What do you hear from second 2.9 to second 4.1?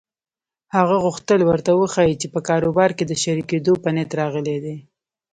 کې د شريکېدو په